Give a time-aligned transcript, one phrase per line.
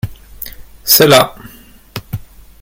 [0.83, 1.35] C’est là.